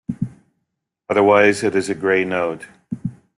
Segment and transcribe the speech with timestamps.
[1.11, 2.65] Otherwise it is a grey node.